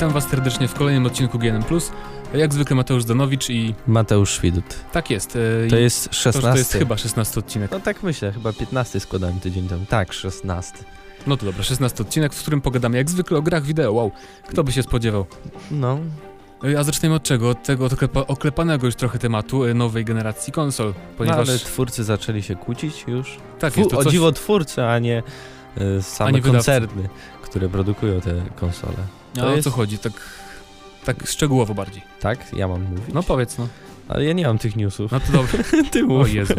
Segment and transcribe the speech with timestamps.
[0.00, 1.64] Witam Was serdecznie w kolejnym odcinku GNM+.
[2.34, 4.64] Jak zwykle Mateusz Danowicz i Mateusz Świdut.
[4.92, 5.36] tak jest.
[5.66, 6.52] e, To jest 16.
[6.52, 7.70] to jest chyba 16 odcinek.
[7.70, 9.86] No tak myślę, chyba 15 składałem tydzień temu.
[9.88, 10.78] Tak, 16.
[11.26, 13.92] No to dobra, 16 odcinek, w którym pogadamy jak zwykle o grach wideo.
[13.92, 14.10] Wow,
[14.48, 15.26] kto by się spodziewał.
[15.70, 15.98] No,
[16.74, 17.48] E, A zaczniemy od czego?
[17.50, 20.94] Od tego oklepa oklepanego już trochę tematu e, nowej generacji konsol.
[21.18, 23.36] Ponieważ no, ale twórcy zaczęli się kłócić już.
[23.58, 25.22] tak Fu, jest to o coś, dziwo twórcy, a nie
[25.98, 27.08] y, same koncerny,
[27.42, 29.19] które produkują te konsole.
[29.36, 29.98] A to o jest- co chodzi?
[29.98, 30.12] Tak,
[31.04, 32.02] tak szczegółowo bardziej.
[32.20, 32.52] Tak?
[32.52, 33.14] Ja mam mówić?
[33.14, 33.68] No powiedz no.
[34.08, 35.12] Ale ja nie mam tych newsów.
[35.12, 35.58] No to dobrze.
[35.92, 36.32] Ty O mów.
[36.34, 36.54] Jezu.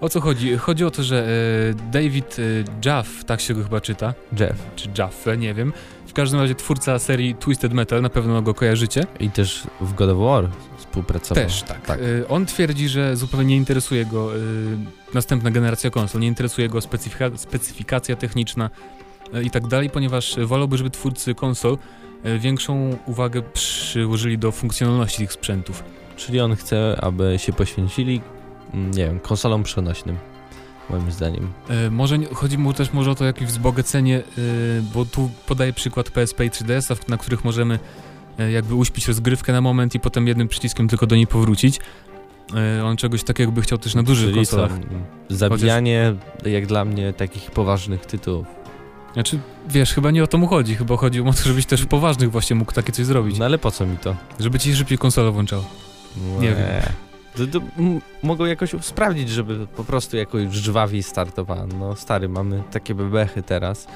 [0.00, 0.56] O co chodzi?
[0.56, 1.28] Chodzi o to, że
[1.70, 2.42] e, David e,
[2.88, 4.56] Jaff, tak się go chyba czyta, Jeff.
[4.76, 5.72] czy Jaffe, nie wiem.
[6.06, 9.04] W każdym razie twórca serii Twisted Metal, na pewno go kojarzycie.
[9.20, 11.44] I też w God of War współpracował.
[11.44, 11.86] Też, tak.
[11.86, 12.00] tak.
[12.00, 14.30] E, on twierdzi, że zupełnie nie interesuje go
[15.14, 18.70] następna generacja konsol, nie interesuje go specyfika specyfikacja techniczna
[19.44, 21.78] i tak dalej, ponieważ wolałby, żeby twórcy konsol
[22.22, 25.84] e, większą uwagę przyłożyli do funkcjonalności tych sprzętów.
[26.16, 28.20] Czyli on chce, aby się poświęcili,
[28.74, 30.16] mm, nie wiem, konsolom przenośnym.
[30.90, 31.52] Moim zdaniem.
[31.68, 34.22] E, może chodzi mu też może o to jakieś wzbogacenie, e,
[34.94, 37.78] bo tu podaję przykład PSP i 3DS, na których możemy
[38.52, 41.80] jakby uśpić rozgrywkę na moment i potem jednym przyciskiem tylko do niej powrócić.
[42.84, 44.72] On czegoś takiego by chciał też na dużych Czyli konsolach.
[45.28, 46.14] zabijanie,
[46.46, 48.46] jak dla mnie, takich poważnych tytułów.
[49.14, 51.86] Znaczy, wiesz, chyba nie o to mu chodzi, chyba chodzi o to, żebyś też w
[51.86, 53.38] poważnych właśnie mógł takie coś zrobić.
[53.38, 54.16] No ale po co mi to?
[54.40, 55.64] Żeby ci szybciej konsolę włączał.
[56.40, 56.56] Nie wiem.
[57.36, 57.66] To, to,
[58.22, 61.66] mogą jakoś sprawdzić, żeby po prostu jakoś żwawiej startowała.
[61.78, 63.86] No stary, mamy takie bebechy teraz.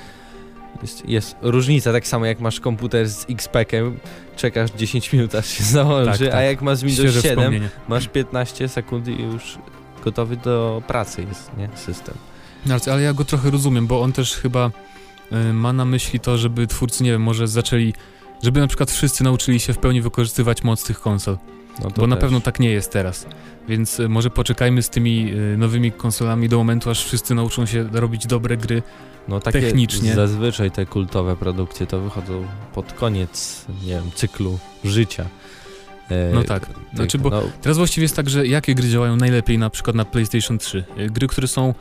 [0.82, 3.92] Jest, jest różnica, tak samo jak masz komputer z XP-kiem,
[4.36, 6.34] czekasz 10 minut aż się załączy, Tak, tak.
[6.34, 7.68] a jak masz Windows Świeże 7, wspomnienie.
[7.88, 9.58] masz 15 sekund i już
[10.04, 11.68] gotowy do pracy jest, nie?
[11.74, 12.14] System.
[12.66, 14.70] No, ale ja go trochę rozumiem, bo on też chyba
[15.52, 17.94] ma na myśli to, żeby twórcy, nie wiem, może zaczęli,
[18.42, 21.38] żeby na przykład wszyscy nauczyli się w pełni wykorzystywać moc tych konsol.
[21.82, 22.20] No Bo na też.
[22.22, 23.26] pewno tak nie jest teraz.
[23.68, 27.88] Więc y, może poczekajmy z tymi y, nowymi konsolami do momentu, aż wszyscy nauczą się
[27.92, 28.82] robić dobre gry.
[29.28, 30.14] no, takie technicznie.
[30.14, 35.26] Zazwyczaj te kultowe produkcje to wychodzą pod koniec, nie wiem, cyklu życia.
[36.10, 36.66] E, No tak.
[36.94, 40.04] Znaczy, bo no, teraz właściwie jest tak, że jakie gry działają najlepiej na przykład na
[40.04, 40.84] PlayStation 3?
[40.98, 41.74] Y, Gry, które są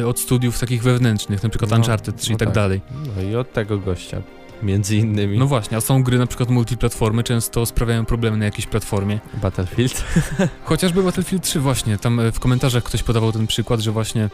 [0.00, 2.54] y, od studiów takich wewnętrznych, na przykład No, Uncharted 3 i no tak tak.
[2.54, 2.80] dalej.
[3.16, 4.22] no i od tego gościa,
[4.62, 8.66] między innymi No właśnie, a są gry na przykład multiplatformy, często sprawiają problemy na jakiejś
[8.66, 9.18] platformie.
[9.42, 10.04] Battlefield.
[10.64, 14.28] Chociażby Battlefield 3 właśnie, tam e, w komentarzach ktoś podawał ten przykład, że właśnie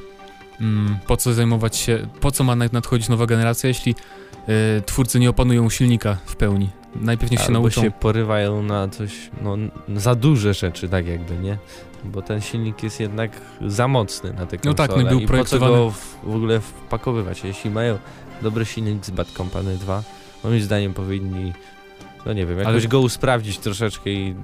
[0.60, 3.94] mm, po co zajmować się, po co ma nad- nadchodzić nowa generacja, jeśli
[4.48, 6.70] e, twórcy nie opanują silnika w pełni.
[6.96, 7.82] Najpierw niech się Albo nauczą.
[7.82, 9.56] się porywają na coś, no
[9.96, 11.58] za duże rzeczy, tak jakby, nie?
[12.04, 13.30] Bo ten silnik jest jednak
[13.66, 15.90] za mocny na te No tak, konsole no i był i po co projektowany- go
[15.90, 17.44] w, w ogóle wpakowywać?
[17.44, 17.98] Jeśli mają
[18.42, 20.02] dobry silnik z Bad Company 2,
[20.44, 21.52] moim zdaniem powinni,
[22.26, 24.34] no nie wiem, jakoś Ale- go usprawdzić troszeczkę i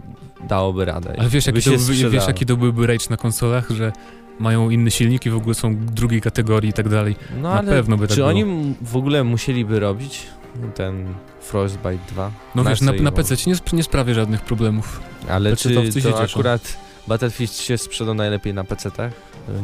[0.49, 1.15] dałoby radę.
[1.19, 3.93] Ale wiesz jaki, to, byłby- wiesz, jaki to byłby rage na konsolach, że
[4.39, 7.17] mają inny silnik i w ogóle są drugiej kategorii i tak dalej.
[7.37, 8.29] No na ale pewno by tak czy było.
[8.29, 10.27] oni w ogóle musieliby robić
[10.75, 12.31] ten Frostbite 2?
[12.55, 15.01] No wiesz, na, im na PC nie, sp- nie sprawia żadnych problemów.
[15.29, 16.77] Ale PC czy to to akurat
[17.09, 19.13] Battlefield się sprzedał najlepiej na PC-tach?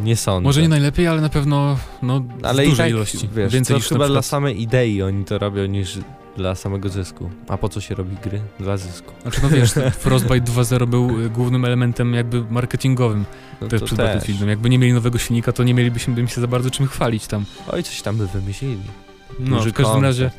[0.02, 0.44] Nie sądzę.
[0.44, 3.28] Może nie najlepiej, ale na pewno no, ale dużej tak, ilości.
[3.36, 5.98] Wiesz, Więcej to niż chyba dla samej idei oni to robią niż
[6.36, 7.30] dla samego zysku.
[7.48, 8.40] A po co się robi gry?
[8.60, 9.12] Dla zysku.
[9.22, 9.70] Znaczy, no wiesz,
[10.04, 13.24] Frostbite 2.0 był y, głównym elementem jakby marketingowym
[13.60, 14.06] No też przed też.
[14.06, 14.48] Battlefieldem.
[14.48, 17.44] Jakby nie mieli nowego silnika, to nie mielibyśmy się za bardzo czym chwalić tam.
[17.72, 18.82] Oj, coś tam by wymyślili.
[19.40, 20.30] No, Duży w każdym razie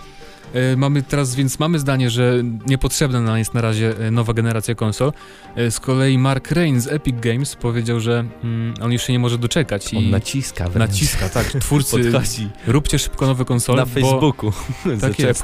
[0.77, 5.11] mamy teraz, więc mamy zdanie, że niepotrzebna nam jest na razie e, nowa generacja konsol.
[5.55, 9.37] E, z kolei Mark Rain z Epic Games powiedział, że mm, on się nie może
[9.37, 10.91] doczekać On i naciska wręcz.
[10.91, 14.51] naciska, tak, twórcy, Podchodzi róbcie szybko nowe konsole, na bo, Facebooku.
[15.01, 15.43] Tak jest.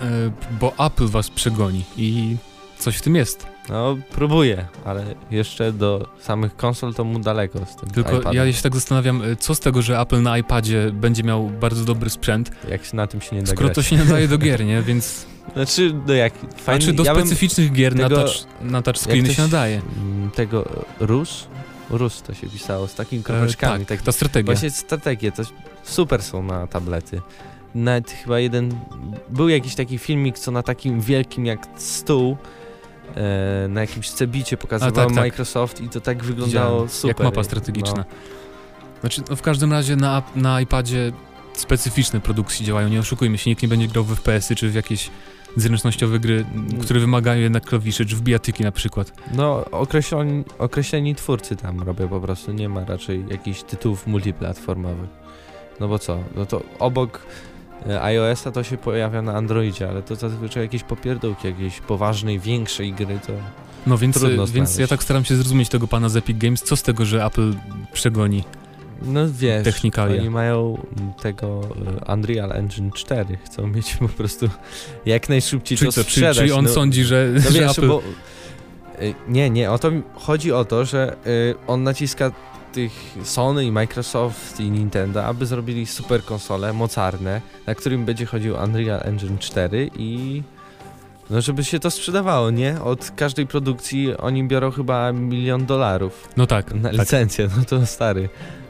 [0.00, 2.36] E, bo Apple was przegoni i
[2.78, 3.51] coś w tym jest.
[3.68, 8.46] No, próbuje, ale jeszcze do samych konsol to mu daleko z tym Tylko iPadem.
[8.46, 11.84] ja się tak zastanawiam, e, co z tego, że Apple na iPadzie będzie miał bardzo
[11.84, 13.74] dobry sprzęt, Jak się na tym się nie da skoro grać.
[13.74, 14.82] to się nadaje do gier, nie?
[14.82, 16.32] Więc Znaczy, do jak...
[16.56, 19.82] Fajnie, znaczy do ja specyficznych gier na, tego- touch, na touchscreeny się nadaje.
[20.34, 20.68] Tego
[21.00, 21.46] Rus?
[21.90, 23.86] Rus to się pisało, z takimi E, kropeczkami.
[23.86, 24.46] tak, tak, ta strategia.
[24.46, 25.42] Właśnie strategie, to
[25.84, 27.20] super są na tablety.
[27.74, 28.74] Nawet chyba jeden,
[29.28, 32.36] był jakiś taki filmik, co na takim wielkim jak stół, e,
[33.68, 35.16] na jakimś cebicie pokazywał tak, tak.
[35.16, 37.08] Microsoft i to tak wyglądało Widziałem, super.
[37.08, 37.44] Jak mapa No.
[37.44, 38.04] strategiczna.
[39.00, 41.12] Znaczy, no w każdym razie na, na iPadzie
[41.54, 45.10] specyficzne produkcje działają, nie oszukujmy się, nikt nie będzie grał w FPS-y czy w jakieś
[45.56, 46.80] zręcznościowe gry, Mm.
[46.80, 49.12] które wymagają jednak klawiszy, czy w bijatyki na przykład.
[49.34, 55.10] No, określeni, określeni twórcy tam robią po prostu, nie ma raczej jakichś tytułów multiplatformowych.
[55.80, 57.22] No bo co, no to obok e,
[58.02, 63.18] iOS-a to się pojawia na Androidzie, ale to zazwyczaj jakieś popierdółki, jakieś poważnej, większej gry
[63.26, 63.32] to...
[63.86, 66.76] No więc, Trudno więc ja tak staram się zrozumieć tego pana z Epic Games, co
[66.76, 67.54] z tego, że Apple
[67.92, 68.44] przegoni.
[69.02, 70.20] No wiesz, Technikalia.
[70.20, 70.86] oni mają
[71.22, 71.60] tego
[72.08, 74.48] e, Unreal Engine 4, chcą mieć po prostu
[75.06, 76.36] jak najszybciej Czyli, to co, czyli, sprzedać.
[76.36, 77.88] czyli on no, sądzi, że, No że wiesz, Apple...
[77.88, 78.02] bo...
[79.28, 82.30] Nie, nie, o to chodzi o to, że y, on naciska
[82.72, 82.92] tych
[83.22, 89.00] Sony i Microsoft i Nintendo, aby zrobili super konsole mocarne, na którym będzie chodził Unreal
[89.04, 90.42] Engine 4 i
[91.30, 92.82] no żeby się to sprzedawało, nie?
[92.82, 96.98] Od każdej produkcji oni biorą chyba milion dolarów No tak, na tak.
[96.98, 98.28] licencję, no to stary,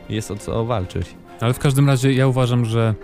[0.08, 1.06] jest o co walczyć.
[1.40, 2.94] Ale w każdym razie ja uważam, że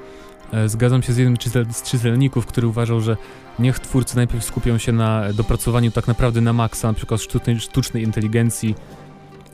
[0.52, 1.36] e, zgadzam się z jednym
[1.72, 3.16] z czytelników, który uważał, że
[3.58, 8.02] niech twórcy najpierw skupią się na dopracowaniu tak naprawdę na maksa, na przykład sztucznej, sztucznej
[8.02, 8.74] inteligencji,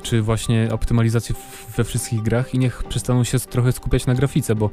[0.05, 4.55] czy właśnie optymalizacji w, we wszystkich grach i niech przestaną się trochę skupiać na grafice,
[4.55, 4.71] bo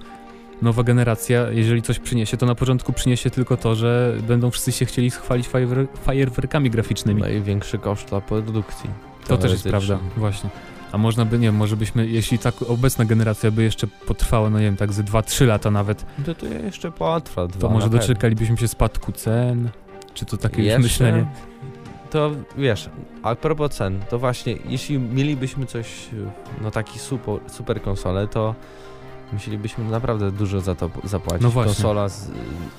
[0.61, 4.85] nowa generacja, jeżeli coś przyniesie, to na początku przyniesie tylko to, że będą wszyscy się
[4.85, 7.21] chcieli chwalić fajer, fajerwerkami graficznymi.
[7.21, 8.89] No i większy koszt dla produkcji.
[9.27, 10.49] To też jest prawda, właśnie.
[10.91, 14.59] A można by, nie wiem, może byśmy, jeśli tak obecna generacja by jeszcze potrwała, no
[14.59, 18.57] nie wiem, tak ze 2-3 lata nawet, No to jeszcze potrwa dwa to może doczekalibyśmy
[18.57, 19.69] się spadku cen,
[20.13, 20.81] czy to takie już Jeszcze?
[20.81, 21.25] myślenie?
[22.11, 22.89] To wiesz,
[23.23, 26.09] a propos cen, to właśnie jeśli mielibyśmy coś,
[26.61, 28.55] no taki super, super konsolę, to
[29.33, 31.43] musielibyśmy naprawdę dużo za to zapłacić.
[31.43, 31.73] No właśnie.
[31.73, 32.31] Konsola, z,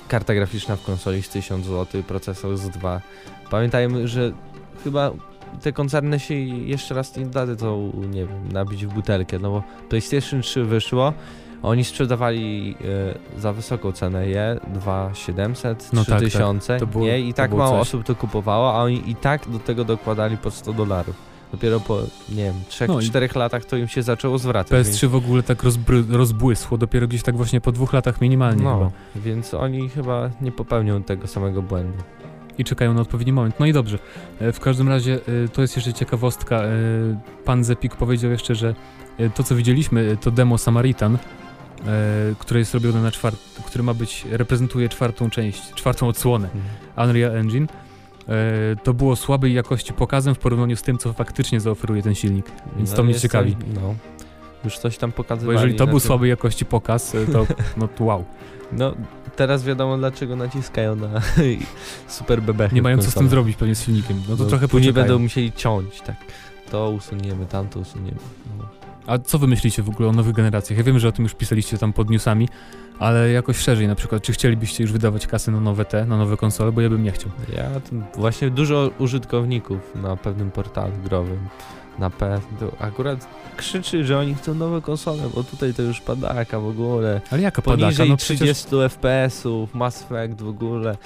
[0.07, 3.01] karta graficzna w konsoli z 1000 zł, procesor z 2.
[3.49, 4.31] Pamiętajmy, że
[4.83, 5.11] chyba
[5.61, 10.41] te koncerny się jeszcze raz nie dadzą, nie wiem, nabić w butelkę, no bo PlayStation
[10.41, 11.13] 3 wyszło,
[11.63, 12.75] oni sprzedawali
[13.35, 16.17] e, za wysoką cenę je, 2700, No tak, tak.
[16.19, 17.19] 3000, To było- nie?
[17.19, 17.81] I tak mało coś.
[17.81, 21.15] osób to kupowało, a oni i tak do tego dokładali po 100 dolarów.
[21.51, 21.99] Dopiero po,
[22.29, 24.87] nie wiem, 3-4 No latach to im się zaczęło zwracać.
[24.87, 25.63] PS3 w ogóle tak
[26.09, 28.91] rozbłysło dopiero gdzieś tak właśnie po dwóch latach minimalnie no, chyba.
[29.25, 31.97] więc oni chyba nie popełnią tego samego błędu.
[32.57, 33.55] I czekają na odpowiedni moment.
[33.59, 33.97] No i dobrze.
[34.41, 36.61] E, W każdym razie e, to jest jeszcze ciekawostka.
[37.45, 38.75] Pan Zepik powiedział jeszcze, że
[39.35, 41.17] to co widzieliśmy to demo Samaritan,
[42.39, 46.49] które jest robione na czwart, który ma być, reprezentuje czwartą część, czwartą odsłonę
[46.97, 47.67] Unreal Engine.
[48.29, 52.45] E, To było słabej jakości pokazem w porównaniu z tym, co faktycznie zaoferuje ten silnik.
[52.77, 53.55] Więc to mnie ciekawi.
[53.75, 53.95] No,
[54.65, 55.55] już coś tam Bo pokazywali.
[55.57, 57.47] jeżeli to był tym- słabej jakości pokaz, e, to
[57.77, 58.25] no to wow.
[58.71, 58.93] No,
[59.35, 61.21] teraz wiadomo dlaczego naciskają na
[62.07, 64.21] super bebechy Nie mają co z tym zrobić pewnie z silnikiem.
[64.29, 66.15] No to trochę Później będą musieli ciąć, tak.
[66.71, 68.17] To usuniemy, tamto usuniemy.
[68.57, 68.82] No.
[69.07, 70.77] A co wy myślicie w ogóle o nowych generacjach?
[70.77, 72.49] Ja wiem, że o tym już pisaliście tam pod newsami,
[72.99, 76.37] ale jakoś szerzej na przykład, czy chcielibyście już wydawać kasy na nowe te, na nowe
[76.37, 77.31] konsole, bo ja bym nie chciał.
[77.55, 77.69] Ja
[78.15, 81.39] właśnie dużo użytkowników na pewnym portalu growym
[81.99, 83.27] na P to akurat
[83.57, 87.21] krzyczy, że oni chcą nowe konsole, bo tutaj to już padaka w ogóle.
[87.31, 87.81] Ale jaka padaka?
[87.83, 90.97] Poniżej No przecież 30 FPS-ów, Mass Effect w ogóle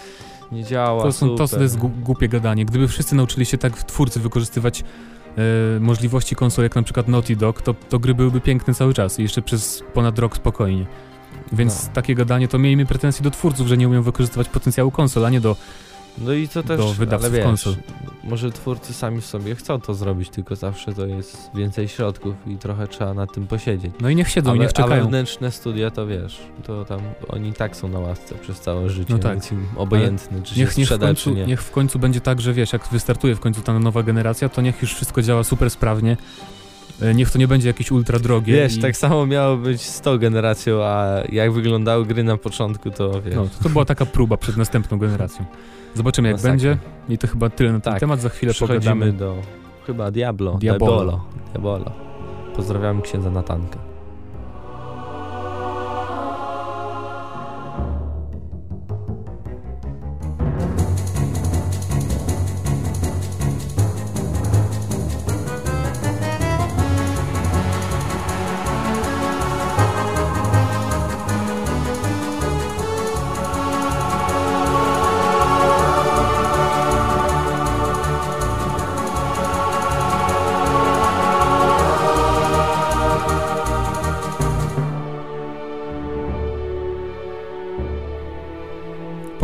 [0.52, 1.62] nie działa, to, są, to super.
[1.62, 2.66] jest gu- głupie gadanie.
[2.66, 4.84] Gdyby wszyscy nauczyli się tak w twórcy wykorzystywać
[5.38, 9.20] e, możliwości konsol, jak na przykład Naughty Dog, to, to gry byłyby piękne cały czas
[9.20, 10.86] i jeszcze przez ponad rok spokojnie.
[11.52, 11.94] Więc No.
[11.94, 15.42] takie gadanie, to miejmy pretensje do twórców, że nie umieją wykorzystywać potencjału konsol, a nie
[15.42, 15.56] do...
[16.18, 17.76] No i to też, do wydawców ale wiesz, konsol.
[18.24, 22.58] może twórcy sami w sobie chcą to zrobić, tylko zawsze to jest więcej środków i
[22.58, 23.92] trochę trzeba nad tym posiedzieć.
[24.02, 25.04] No i niech siedzą, Ale, niech ale czekają.
[25.04, 29.20] wewnętrzne studia to wiesz, to tam oni tak są na łasce przez całe życie, No
[29.20, 29.32] tak.
[29.32, 31.46] więc im obojętne, czy Niech, się niech, w sprzeda, końcu, czy nie.
[31.46, 34.62] niech w końcu będzie tak, że wiesz, jak wystartuje w końcu ta nowa generacja, to
[34.62, 36.18] niech już wszystko działa super sprawnie.
[37.02, 38.54] E, Niech to nie będzie jakieś ultra drogie.
[38.54, 42.92] Wiesz, i, tak samo miało być z tą generacją, a jak wyglądały gry na początku,
[42.92, 43.36] to wiesz.
[43.36, 45.46] No, to, to była taka próba przed następną generacją.
[45.96, 46.52] Zobaczymy jak Masakra.
[46.52, 46.78] będzie.
[47.10, 48.00] I to chyba tyle na ten Tak.
[48.00, 48.22] temat.
[48.22, 49.14] Za chwilę Przechodzimy pogadamy.
[49.14, 49.36] do
[49.88, 50.58] chyba Diablo.
[50.58, 50.92] Diabolo.
[50.92, 51.26] Diabolo.
[51.54, 51.92] Diabolo.
[52.56, 53.80] Pozdrawiamy księdza Natanka.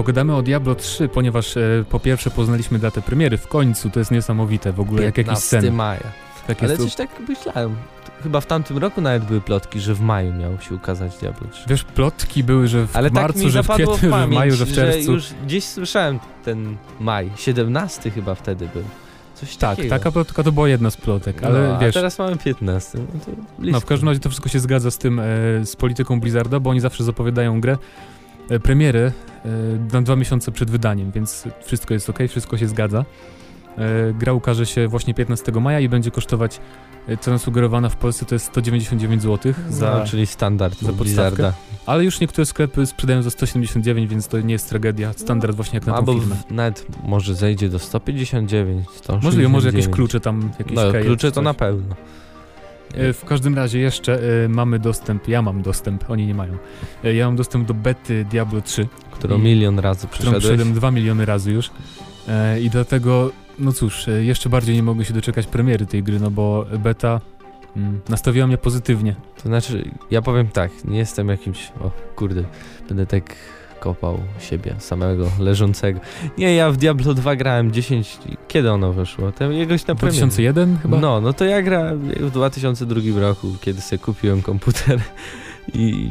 [0.04, 3.90] Pogadamy o Diablo 3, ponieważ e, po pierwsze poznaliśmy datę premiery w końcu.
[3.90, 5.74] To jest niesamowite w ogóle, jak jakiś 15 sen.
[5.74, 6.00] maja.
[6.48, 7.76] Tak Ale to, coś tak myślałem.
[8.24, 11.64] Chyba w tamtym roku nawet były plotki, że w maju miał się ukazać Diablo 3.
[11.70, 14.56] Wiesz, plotki były, że w Ale marcu, tak że w kwietniu, w że w maju,
[14.56, 15.12] że w czerwcu.
[15.12, 17.32] już gdzieś słyszałem ten maj.
[17.36, 18.84] 17 chyba wtedy był.
[19.36, 19.96] Coś Tak, takiego.
[19.96, 22.98] taka plotka to była jedna z plotek, ale no, wiesz, A teraz mamy 15.
[22.98, 25.24] No, no w każdym razie to wszystko się zgadza z tym, e,
[25.66, 27.78] z polityką Blizzarda, bo oni zawsze zapowiadają grę
[28.64, 29.12] premierę
[29.46, 29.50] e,
[29.94, 33.06] na dwa miesiące przed wydaniem, więc wszystko jest ok, wszystko się zgadza.
[33.78, 36.60] E, gra ukaże się właśnie 15 maja i będzie kosztować,
[37.08, 39.98] e, cena sugerowana w Polsce to jest 199 zł za...
[40.00, 41.54] no, czyli standard za Blizzarda.
[41.86, 45.14] Ale już niektóre sklepy sprzedają za 179, więc to nie jest tragedia.
[45.14, 46.36] Standard właśnie jak na tą Albo firmę.
[46.36, 49.24] w, nawet może zejdzie do 159, 169.
[49.24, 51.96] Możliwe, może jakieś klucze tam, jakieś No, klucze to na pewno.
[52.94, 56.58] E, W każdym razie jeszcze e, mamy dostęp, ja mam dostęp, oni nie mają.
[57.04, 60.92] E, Ja mam dostęp do bety Diablo 3, Którą I- milion razy którą przeszedłem 2
[60.92, 61.72] miliony razy już.
[62.62, 66.66] I dlatego, no cóż, jeszcze bardziej nie mogę się doczekać premiery tej gry, no bo
[66.80, 67.22] beta
[67.78, 69.16] mm, nastawiła mnie pozytywnie.
[69.36, 72.44] To znaczy, ja powiem tak, nie jestem jakimś, o kurde,
[72.90, 73.36] będę tak
[73.84, 76.00] kopał siebie samego, leżącego.
[76.38, 79.32] Nie, ja w Diablo 2 grałem 10, kiedy ono wyszło?
[79.32, 80.18] To jakoś na premierze.
[80.20, 80.98] 2001 chyba?
[81.00, 85.00] No, no to ja grałem w 2002 roku, kiedy sobie kupiłem komputer
[85.74, 86.10] i...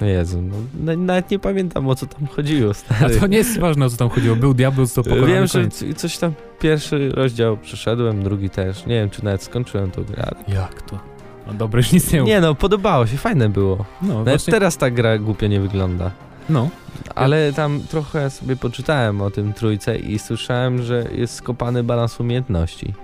[0.00, 3.20] No Jezu, no, na- nawet nie pamiętam o co tam chodziło, A stary.
[3.20, 6.18] to nie jest ważne o co tam chodziło, był Diablo, to pokonany Wiem, że coś
[6.18, 8.86] tam pierwszy rozdział przeszedłem, drugi też.
[8.86, 10.22] Nie wiem, czy nawet skończyłem tą grę.
[10.26, 10.98] ale- Jak to?
[11.46, 12.22] No dobra, już nic nie.
[12.22, 13.84] Nie no, podobało się, fajne było.
[14.02, 16.10] No, Nawet właśnie, teraz ta gra głupio nie wygląda.
[16.50, 16.68] No.
[17.14, 22.94] Ale tam trochę sobie poczytałem o tym trójce i słyszałem, że jest skopany balans umiejętności.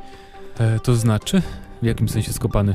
[0.58, 1.42] E, to znaczy?
[1.82, 2.74] W jakim sensie skopany?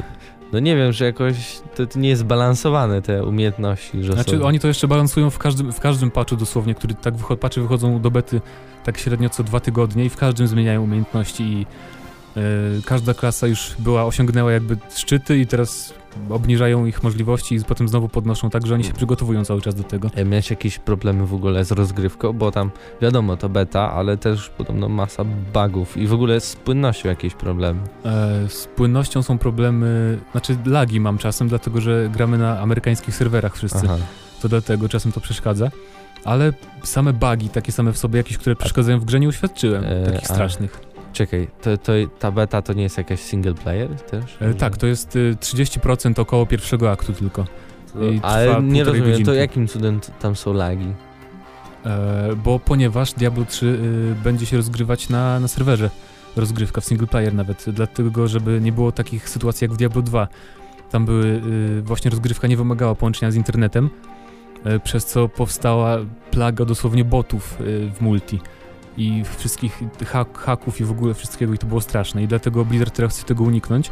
[0.54, 4.44] No nie wiem, że jakoś to, to nie jest balansowane te umiejętności, że Znaczy są...
[4.44, 8.02] oni to jeszcze balansują w każdym, w każdym patchu dosłownie, który tak wycho- patchy wychodzą
[8.02, 8.42] do bety
[8.84, 11.66] tak średnio co dwa tygodnie i w każdym zmieniają umiejętności i
[12.86, 15.94] każda klasa już była, osiągnęła jakby szczyty i teraz
[16.30, 19.84] obniżają ich możliwości i potem znowu podnoszą tak, że oni się przygotowują cały czas do
[19.84, 20.10] tego.
[20.16, 22.72] E, Miałeś jakieś problemy w ogóle z rozgrywką, bo tam
[23.02, 25.24] wiadomo to beta, ale też podobno masa
[25.54, 27.80] bugów i w ogóle z płynnością jakieś problemy.
[28.06, 33.56] E, z płynnością są problemy, znaczy lagi mam czasem, dlatego że gramy na amerykańskich serwerach
[33.56, 33.82] wszyscy.
[33.84, 33.98] Aha.
[34.42, 35.72] to dlatego czasem to przeszkadza.
[36.26, 39.84] Ale same bugi, takie same w sobie, jakieś, które przeszkadzają w grze, nie uświadczyłem.
[39.84, 40.91] E, takich strasznych.
[41.14, 44.38] Czekaj, to, to ta beta to nie jest jakaś single player też?
[44.40, 47.46] E, tak, to jest y, 30% około pierwszego aktu tylko.
[48.12, 49.36] i Ale nie rozumiem, to godzinki.
[49.36, 50.94] jakim cudem tam są lagi?
[51.86, 55.90] E, bo ponieważ Diablo 3 y, będzie się rozgrywać na, na serwerze,
[56.36, 60.28] rozgrywka w single player nawet, dlatego żeby nie było takich sytuacji jak w Diablo 2.
[60.92, 63.90] Tam były, y, właśnie rozgrywka nie wymagała połączenia z internetem,
[64.64, 65.98] e, przez co powstała
[66.32, 68.40] plaga dosłownie botów y, w multi
[68.98, 72.96] i wszystkich hak, haków i w ogóle wszystkiego i to było straszne i dlatego Blizzard
[72.96, 73.92] teraz chce tego uniknąć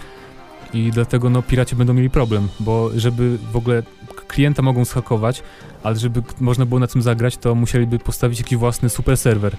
[0.74, 3.84] i dlatego no piraci będą mieli problem, bo żeby w ogóle
[4.28, 5.44] klienta mogą zhakować,
[5.84, 9.56] ale żeby można było na tym zagrać, to musieliby postawić jakiś własny super serwer,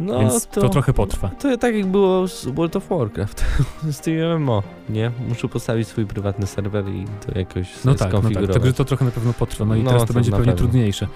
[0.00, 1.28] No więc to, trochę potrwa.
[1.28, 3.44] To tak jak było z World of Warcraft,
[3.92, 5.10] z tym MMO, nie?
[5.28, 8.54] Muszę postawić swój prywatny serwer i to jakoś No tak, no tak, skonfigurować.
[8.54, 10.58] także to trochę na pewno potrwa, no i No, teraz to to będzie pewnie pewno.
[10.58, 11.06] trudniejsze.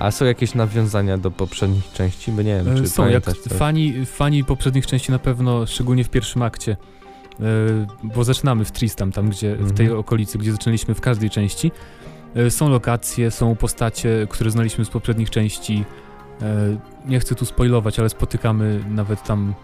[0.00, 2.32] A są jakieś nawiązania do poprzednich części?
[2.32, 3.24] Bo nie wiem, E, czy Są, jak
[3.58, 6.76] fani, fani poprzednich części na pewno, szczególnie w pierwszym akcie,
[7.40, 7.44] e,
[8.02, 10.00] bo zaczynamy w Tristam, tam gdzie, w tej Mhm.
[10.00, 11.72] okolicy, gdzie zaczęliśmy w każdej części.
[12.34, 15.84] E, Są lokacje, są postacie, które znaliśmy z poprzednich części.
[17.06, 19.54] Nie chcę tu spoilować, ale spotykamy nawet tam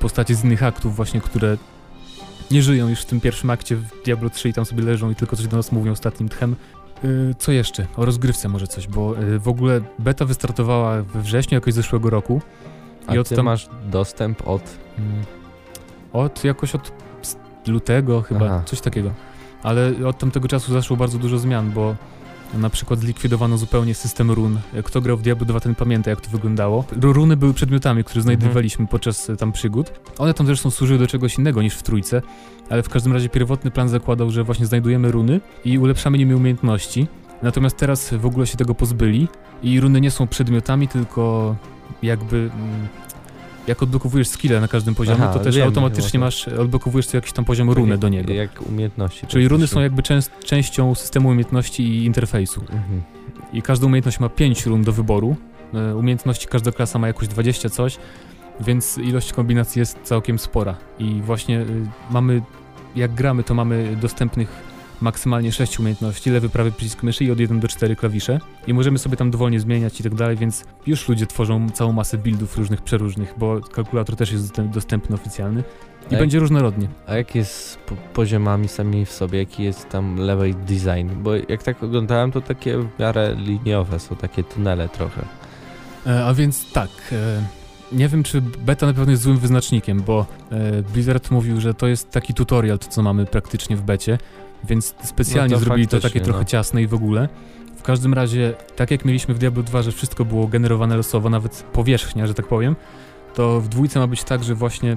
[0.00, 1.56] postacie z innych aktów właśnie, które
[2.50, 5.14] nie żyją już w tym pierwszym akcie w Diablo 3 i tam sobie leżą i
[5.14, 6.56] tylko coś do nas mówią ostatnim tchem.
[7.04, 7.86] E, Co jeszcze?
[7.96, 12.40] O rozgrywce może coś, bo e, w ogóle beta wystartowała we wrześniu jakoś zeszłego roku.
[13.06, 14.62] A i od ty tam- masz dostęp od...
[14.98, 15.24] Mm.
[16.12, 16.92] Od jakoś od
[17.66, 18.62] lutego chyba, Aha.
[18.66, 19.10] coś takiego.
[19.62, 21.96] Ale od tamtego czasu zaszło bardzo dużo zmian, bo
[22.58, 24.58] na przykład zlikwidowano zupełnie system run.
[24.84, 26.84] Kto grał w Diablo 2, ten pamięta jak to wyglądało.
[27.00, 29.92] Ru- Runy były przedmiotami, które znajdowaliśmy podczas e, tam przygód.
[30.18, 32.22] One tam zresztą służyły do czegoś innego niż w trójce,
[32.70, 37.06] ale w każdym razie pierwotny plan zakładał, że właśnie znajdujemy runy i ulepszamy nimi umiejętności.
[37.42, 39.28] Natomiast teraz w ogóle się tego pozbyli
[39.62, 41.56] i runy nie są przedmiotami, tylko
[42.02, 42.50] jakby...
[43.66, 47.44] Jak odblokowujesz skille na każdym poziomie, Aha, to też wiem, automatycznie masz, odblokowujesz jakiś tam
[47.44, 48.32] poziom runę jak, do niego.
[48.32, 49.26] Jak umiejętności.
[49.26, 52.60] Czyli runy są jakby częst, częścią systemu umiejętności i interfejsu.
[52.60, 53.02] Mhm.
[53.52, 55.36] I każda umiejętność ma 5 run do wyboru.
[55.74, 57.98] E, Umiejętności każda klasa ma jakoś 20 coś,
[58.60, 60.76] więc ilość kombinacji jest całkiem spora.
[60.98, 61.66] I właśnie y,
[62.10, 62.42] mamy,
[62.96, 67.60] jak gramy, to mamy dostępnych maksymalnie 6 umiejętności, lewy, prawy przycisk myszy i od 1
[67.60, 68.40] do 4 klawisze.
[68.66, 72.18] I możemy sobie tam dowolnie zmieniać i tak dalej, więc już ludzie tworzą całą masę
[72.18, 75.64] buildów różnych, przeróżnych, bo kalkulator też jest dostęp- dostępny oficjalny.
[76.10, 76.88] I A będzie różnorodnie.
[77.06, 81.22] A jak jest z po poziomami sami w sobie, jaki jest tam level design?
[81.22, 85.22] Bo jak tak oglądałem, to takie w miarę liniowe są, takie tunele trochę.
[86.06, 87.42] E, a więc tak, e,
[87.92, 91.86] nie wiem, czy beta na pewno jest złym wyznacznikiem, bo e, Blizzard mówił, że to
[91.86, 94.18] jest taki tutorial, to co mamy praktycznie w becie,
[94.66, 96.44] więc specjalnie No to zrobili to takie trochę no.
[96.44, 97.28] ciasne i w ogóle.
[97.76, 101.62] W każdym razie, tak jak mieliśmy w Diablo 2, że wszystko było generowane losowo, nawet
[101.72, 102.76] powierzchnia, że tak powiem,
[103.34, 104.96] to w dwójce ma być tak, że właśnie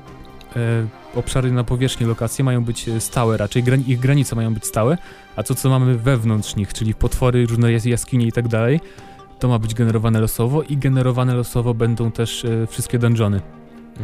[0.56, 4.66] e, obszary na powierzchni lokacji mają być e, stałe raczej, gran ich granice mają być
[4.66, 4.98] stałe,
[5.36, 8.80] a to co mamy wewnątrz nich, czyli potwory, różne jas jaskinie i tak dalej,
[9.40, 13.42] to ma być generowane losowo i generowane losowo będą też e, wszystkie dungeony,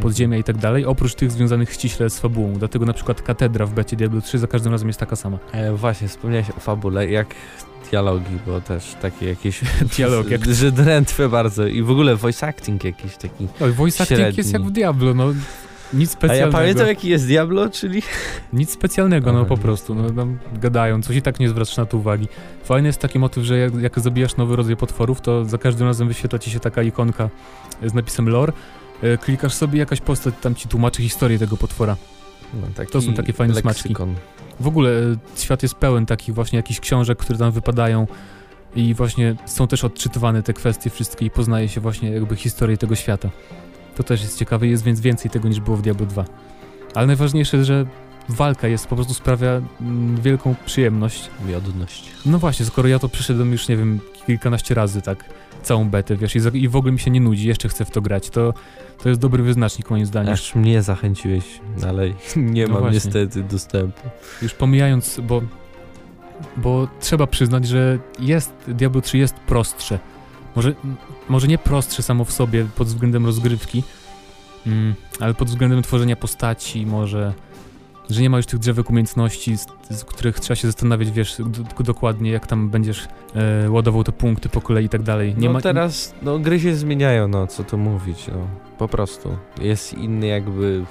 [0.02, 2.54] podziemia i tak dalej, oprócz tych związanych ściśle z fabułą.
[2.54, 5.38] Dlatego na przykład katedra w becie Diablo 3 za każdym razem jest taka sama.
[5.52, 7.28] E, właśnie, wspomniałeś o fabule, jak
[7.92, 9.62] dialogi, bo też takie jakieś...
[9.98, 13.48] Dialog, jak- Że drętwe bardzo i w ogóle voice acting jakiś taki...
[13.60, 14.38] No, voice acting Średni.
[14.38, 15.34] jest jak w Diablo, no
[15.94, 16.58] nic A ja specjalnego.
[16.58, 18.02] pamiętam jaki jest Diablo, czyli...
[18.54, 21.98] Nic specjalnego, no po prostu, no tam gadają, coś i tak nie zwracasz na to
[21.98, 22.28] uwagi.
[22.64, 26.08] Fajny jest taki motyw, że jak, jak zabijasz nowy rodzaj potworów, to za każdym razem
[26.08, 27.30] wyświetla ci się taka ikonka
[27.86, 28.54] z napisem lore,
[29.02, 31.96] e, klikasz sobie jakaś postać tam ci tłumaczy historię tego potwora.
[32.54, 34.16] No, To są takie fajne leksykon.
[34.60, 38.08] W ogóle e, świat jest pełen takich właśnie jakichś książek, które tam wypadają
[38.76, 42.96] i właśnie są też odczytywane te kwestie wszystkie i poznaje się właśnie jakby historię tego
[42.96, 43.30] świata.
[43.96, 46.26] To też jest ciekawe, jest więc więcej tego niż było w Diablo 2.
[46.96, 47.86] Ale najważniejsze, że
[48.30, 51.30] walka jest, po prostu sprawia mm, wielką przyjemność.
[51.48, 52.12] Miodność.
[52.26, 55.24] No właśnie, skoro ja to przeszedłem już, nie wiem, kilkanaście razy, tak,
[55.66, 58.30] całą betę, wiesz, i, w ogóle mi się nie nudzi, jeszcze chcę w to grać,
[58.30, 58.54] to,
[59.04, 60.34] to jest dobry wyznacznik moim zdaniem.
[60.34, 61.44] Aż mnie zachęciłeś,
[61.88, 62.96] ale nie No mam właśnie.
[62.96, 64.10] niestety dostępu.
[64.42, 65.42] Już pomijając, bo,
[66.58, 70.00] bo trzeba przyznać, że jest, Diablo 3 jest prostsze.
[70.56, 70.74] Może,
[71.30, 73.84] może nie prostsze samo w sobie pod względem rozgrywki,
[74.68, 77.34] mm, ale pod względem tworzenia postaci, może,
[78.10, 81.84] że nie ma już tych drzewek umiejętności, z, z których trzeba się zastanawiać, wiesz, d-
[81.84, 83.08] dokładnie jak tam będziesz
[83.66, 85.36] e, ładował te punkty po kolei i tak dalej.
[85.38, 88.48] Nie no ma, teraz, no gry się zmieniają, no co tu mówić, no
[88.78, 89.38] po prostu.
[89.62, 90.86] Jest inny jakby,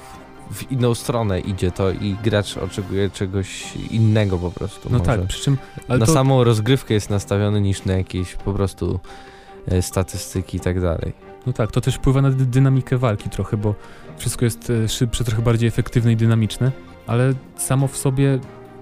[0.52, 4.88] w, inną stronę idzie to i gracz oczekuje czegoś innego po prostu.
[4.92, 5.10] No może.
[5.10, 5.58] tak, przy czym...
[5.88, 9.00] Ale na to, samą rozgrywkę jest nastawiony niż na jakieś po prostu
[9.68, 11.12] e, statystyki i tak dalej.
[11.46, 13.74] No tak, to też wpływa na dy- dynamikę walki trochę, bo
[14.18, 16.72] wszystko jest e, szybsze, trochę bardziej efektywne i dynamiczne,
[17.06, 18.38] ale samo w sobie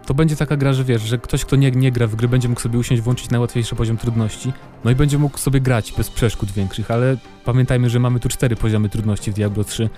[0.07, 2.49] to będzie taka gra, że wiesz, że ktoś, kto nie, nie gra w gry, będzie
[2.49, 4.53] mógł sobie usiąść, włączyć najłatwiejszy poziom trudności,
[4.85, 8.57] no i będzie mógł sobie grać bez przeszkód większych, ale pamiętajmy, że mamy tu cztery
[8.57, 9.91] poziomy trudności w Diablo 3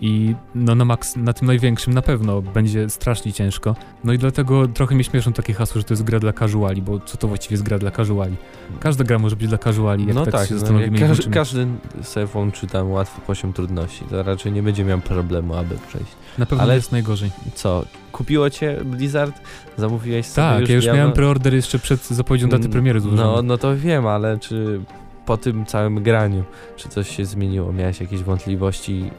[0.00, 3.76] i no na maks, na tym największym na pewno będzie strasznie ciężko.
[4.04, 7.00] No i dlatego trochę mnie śmieszą takie hasło, że to jest gra dla casuali, bo
[7.00, 8.36] co to właściwie jest gra dla casuali?
[8.80, 10.98] Każda gra może być dla casuali, jak no tak, tak, się no, zastanowimy.
[10.98, 11.66] każ, każdy
[12.02, 16.12] sobie włączy tam łatwy poziom trudności, to raczej nie będzie miał problemu, aby przejść.
[16.38, 17.30] Na pewno ale- jest najgorzej.
[17.54, 19.40] Co, kupiło cię Blizzard?
[19.76, 23.34] Zamówiłeś sobie Tak, już ja już miałem preorder jeszcze przed zapowiedzią daty premiery złożonej.
[23.36, 24.80] No, no to wiem, ale czy
[25.26, 26.44] po tym całym graniu,
[26.76, 27.72] czy coś się zmieniło?
[27.72, 29.10] Miałeś jakieś wątpliwości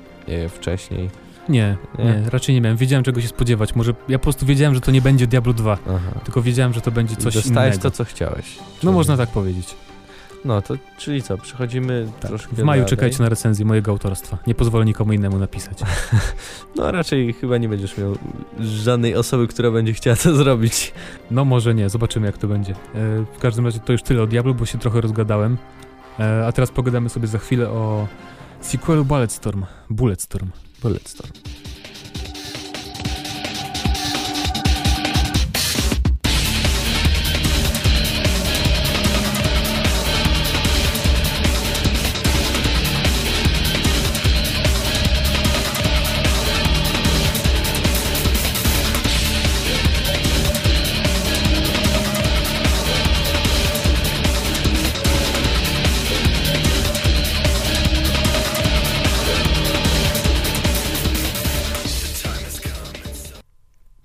[0.49, 1.09] wcześniej?
[1.49, 2.05] nie, nie?
[2.05, 2.77] nie, raczej nie miałem.
[2.77, 3.75] Wiedziałem czego się spodziewać.
[3.75, 6.19] Może ja po prostu wiedziałem, że to nie będzie Diablo 2, Aha.
[6.23, 7.81] tylko wiedziałem, że to będzie coś Dostałeś innego.
[7.83, 8.57] to, co chciałeś.
[8.59, 9.75] No Czyli- można tak powiedzieć.
[10.45, 12.29] No to, czyli co, przechodzimy Tak.
[12.29, 12.89] troszkę W maju dalej.
[12.89, 14.37] czekajcie na recenzję mojego autorstwa.
[14.47, 15.79] Nie pozwolę nikomu innemu napisać.
[16.75, 18.15] No raczej chyba nie będziesz miał
[18.59, 20.93] żadnej osoby, która będzie chciała to zrobić.
[21.31, 22.71] No może nie, zobaczymy jak to będzie.
[22.73, 22.75] E,
[23.35, 25.57] w każdym razie to już tyle o Diablo, bo się trochę rozgadałem.
[26.19, 28.07] E, a teraz pogadamy sobie za chwilę o
[28.61, 29.65] sequelu Bulletstorm.
[29.89, 30.51] Bulletstorm.
[30.81, 31.58] Bulletstorm.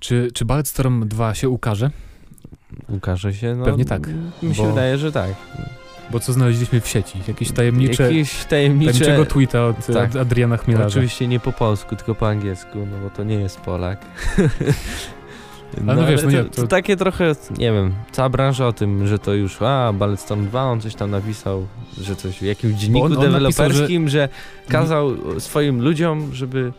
[0.05, 1.91] Czy, czy Bulletstorm 2 się ukaże?
[2.89, 3.55] Ukaże się?
[3.55, 4.09] No, Pewnie tak,
[4.43, 5.31] Mi się bo- wydaje, że tak.
[6.11, 7.19] Bo co znaleźliśmy w sieci?
[7.29, 8.93] Jakieś tajemnicze, Jakieś tajemnicze...
[8.93, 10.11] tajemniczego tweeta od, Tak.
[10.11, 10.87] od Adriana Chmielarza.
[10.87, 14.05] Oczywiście nie po polsku, tylko po angielsku, no bo to nie jest Polak.
[15.89, 16.51] Ale no wiesz, no to, nie, to...
[16.63, 20.63] to- takie trochę, nie wiem, cała branża o tym, że to już, a, Balletstorm 2,
[20.65, 21.67] on coś tam napisał,
[22.01, 23.31] że coś w jakimś dzienniku on- on napisał,
[23.69, 24.29] deweloperskim, że...
[24.69, 26.73] kazał swoim ludziom, żeby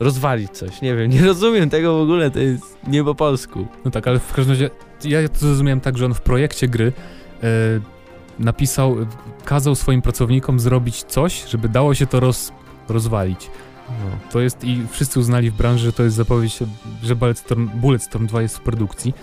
[0.00, 0.82] rozwalić coś.
[0.82, 3.66] Nie wiem, nie rozumiem tego w ogóle, to jest nie po polsku.
[3.84, 4.70] No tak, ale w każdym razie
[5.04, 6.92] ja to zrozumiałem tak, że on w projekcie gry
[7.42, 7.46] e,
[8.38, 8.96] napisał,
[9.44, 12.52] kazał swoim pracownikom zrobić coś, żeby dało się to roz,
[12.88, 13.50] rozwalić.
[13.88, 14.18] No.
[14.32, 16.58] To jest i wszyscy uznali w branży, że to jest zapowiedź,
[17.02, 19.14] że Bulletstorm, Bulletstorm 2 jest w produkcji.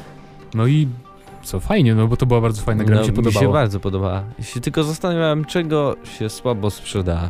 [0.53, 0.87] No i
[1.43, 3.53] co, fajnie, no bo to była bardzo fajna gra, no, mi się Mi się podobała.
[3.53, 4.23] bardzo podobała.
[4.41, 7.29] Się tylko zastanawiałem, czego się słabo sprzeda.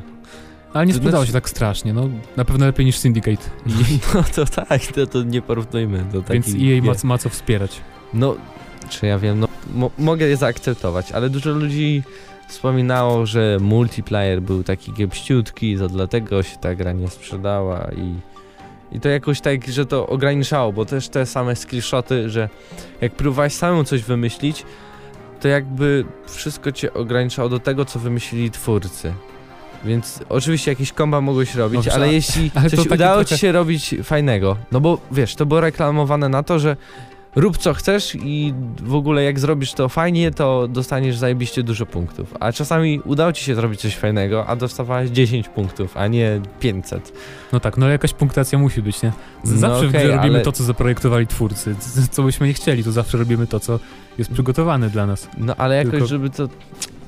[0.75, 3.43] Ale nie To sprzedało znaczy- się tak strasznie, no na pewno lepiej niż Syndicate.
[3.65, 3.71] I,
[4.15, 6.47] No to tak, to, to nie porównujmy do więc.
[6.47, 7.81] EA ma, ma co wspierać.
[8.13, 8.35] No,
[8.89, 12.03] czy ja wiem, no mo mogę je zaakceptować, ale dużo ludzi
[12.47, 18.15] wspominało, że multiplayer był taki kiepściutki, to dlatego się ta gra nie sprzedała i,
[18.95, 22.49] i to jakoś tak, że to ograniczało, bo też te same skillshoty, że
[23.01, 24.63] jak próbowałeś samemu coś wymyślić,
[25.41, 29.13] to jakby wszystko cię ograniczało do tego, co wymyślili twórcy.
[29.85, 33.15] Więc oczywiście jakieś komba mogłeś robić, No ale a- jeśli ale to coś takie udało
[33.15, 36.77] trochę- ci się robić fajnego, no bo wiesz, to było reklamowane na to, że
[37.35, 42.33] rób co chcesz i w ogóle jak zrobisz to fajnie, to dostaniesz zajebiście dużo punktów.
[42.39, 47.13] A czasami udało ci się zrobić coś fajnego, a dostawałeś 10 punktów, a nie 500.
[47.53, 49.11] No tak, no jakaś punktacja musi być, nie?
[49.43, 51.75] Z- No Zawsze w okej, grze robimy ale- to, co zaprojektowali twórcy.
[51.79, 53.79] C- Co byśmy nie chcieli, to zawsze robimy to, co
[54.17, 55.29] jest przygotowane dla nas.
[55.37, 56.49] No ale jakoś, Tylko- żeby to...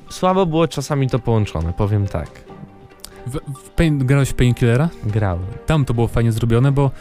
[0.10, 2.30] Słabo było czasami to połączone, powiem tak.
[3.28, 4.90] W, w Pain, grałeś w Painkillera?
[5.04, 5.46] Grałem.
[5.66, 6.92] Tam to było fajnie zrobione, bo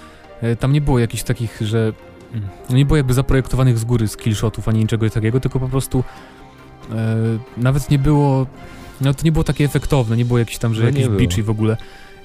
[0.43, 1.93] e, tam nie było jakichś takich, że...
[2.71, 6.05] No nie było jakby zaprojektowanych z góry skillshotów, ani niczego takiego, tylko po prostu
[6.93, 7.17] e,
[7.57, 8.47] nawet nie było...
[9.01, 11.19] No to nie było takie efektowne, nie było jakichś tam, że No było.
[11.19, 11.77] beachy w ogóle.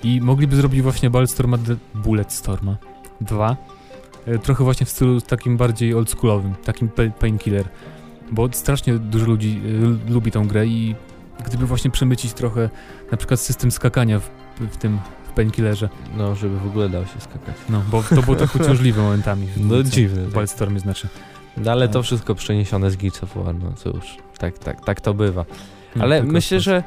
[0.04, 1.58] I mogliby zrobić właśnie Bulletstorma,
[1.96, 2.76] Bulletstorma
[3.22, 3.58] 2,
[4.26, 7.66] e, trochę właśnie w stylu takim bardziej oldschoolowym, takim pa- Painkiller.
[8.32, 9.62] Bo strasznie dużo ludzi
[10.08, 10.96] e, lubi tą grę i
[11.46, 12.70] gdyby właśnie przemycić trochę
[13.12, 15.00] na przykład system skakania w, w tym
[15.30, 17.56] w Painkillerze, No, żeby w ogóle dało się skakać.
[17.70, 19.48] no, bo to było tak uciążliwe momentami.
[19.58, 20.24] No dziwne.
[20.26, 20.34] Tak.
[20.34, 21.08] Wildstormie znaczy.
[21.58, 22.04] No, ale to Tak.
[22.04, 24.18] wszystko przeniesione z Gears of War, no cóż.
[24.38, 25.46] Tak, tak, tak to bywa.
[25.96, 26.84] No, Ale tylko myślę, że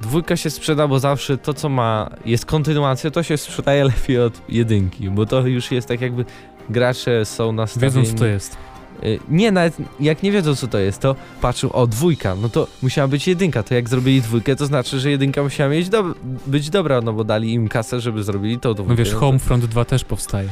[0.00, 4.42] dwójka się sprzeda, bo zawsze to, co ma, jest kontynuacją, to się sprzedaje lepiej od
[4.48, 6.24] jedynki, bo to już jest tak jakby
[6.70, 7.94] gracze są nastawieni...
[7.94, 8.56] Wiedzą, co to jest.
[9.04, 12.66] Y, Nie, nawet jak nie wiedzą, co to jest, to patrzą, o, dwójka, no to
[12.82, 16.04] musiała być jedynka, to jak zrobili dwójkę, to znaczy, że jedynka musiała mieć do,
[16.46, 18.90] być dobra, no bo dali im kasę, żeby zrobili tą dwójkę.
[18.92, 20.48] No wiesz, to- Homefront 2 też powstaje.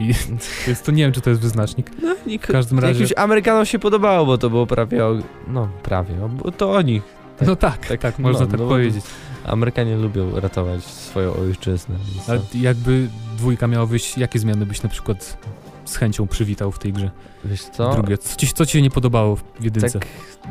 [0.00, 0.06] I
[0.68, 1.90] jest to nie wiem, czy to jest wyznacznik.
[2.02, 5.16] No, nikt, W każdym razie- Jakimś Amerykanom się podobało, bo to było prawie, o,
[5.48, 6.14] no prawie,
[6.44, 7.02] bo to oni.
[7.38, 9.04] Tak, no tak, tak, tak, można no, tak no, powiedzieć.
[9.44, 11.94] Amerykanie lubią ratować swoją ojczyznę.
[12.28, 15.38] Ale to- jakby dwójka miała wyjść, jakie zmiany byś na przykład
[15.88, 17.10] z chęcią przywitał w tej grze?
[17.44, 17.92] Wiesz co?
[17.92, 19.98] Drugie, co ci, co ci się nie podobało w jedynce?
[19.98, 20.08] Tak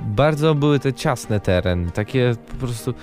[0.08, 2.93] bardzo były te ciasne tereny, takie po prostu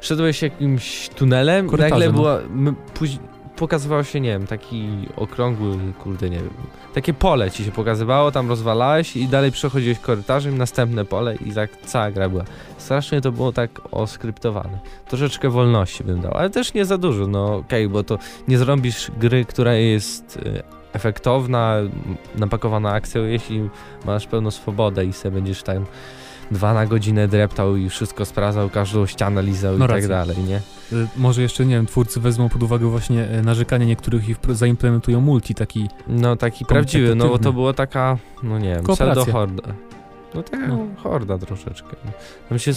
[0.00, 2.12] szedłeś jakimś tunelem i Korytarze, nagle no.
[2.12, 3.20] była, m, później
[3.58, 6.50] pokazywało się, nie wiem, taki okrągły, kurde, nie wiem,
[6.94, 11.70] takie pole ci się pokazywało, tam rozwalałeś i dalej przechodziłeś korytarzem, następne pole i tak
[11.86, 12.44] cała gra była.
[12.78, 14.78] Strasznie to było tak oskryptowane.
[15.08, 19.10] Troszeczkę wolności bym dał, ale też nie za dużo, no okej, bo to nie zrobisz
[19.18, 21.76] gry, która jest y, efektowna,
[22.38, 23.68] napakowana akcją, jeśli
[24.06, 25.84] masz pełną swobodę i sobie będziesz tam
[26.50, 30.56] dwa na godzinę dreptał i wszystko sprawdzał, każdą ścianę lizał No i tak dalej, nie?
[30.92, 35.20] Y, Może jeszcze, nie wiem, twórcy wezmą pod uwagę właśnie e, narzekania niektórych i zaimplementują
[35.20, 35.88] multi, taki...
[36.08, 39.62] No taki prawdziwy, no bo to była taka, no nie wiem, pseudo-horda.
[40.34, 40.78] No taka No.
[41.02, 41.96] horda troszeczkę.
[42.48, 42.72] Tam się,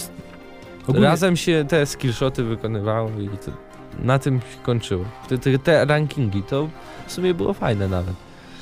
[0.86, 3.50] Ogólnie- razem się te skillshoty wykonywało i to,
[3.98, 5.04] na tym się kończyło.
[5.28, 6.68] Te, te, te rankingi to
[7.06, 8.14] w sumie było fajne nawet.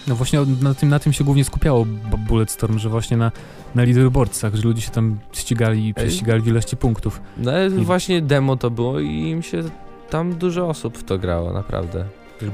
[0.09, 1.87] No właśnie na tym, na tym się głównie skupiało
[2.29, 3.33] Bulletstorm, że właśnie na,
[3.75, 7.21] na leaderboardsach, że ludzie się tam ścigali i prześcigali w ilości punktów.
[7.39, 9.63] No ale I- właśnie demo to było i im się
[10.11, 12.05] tam dużo osób w to grało, naprawdę.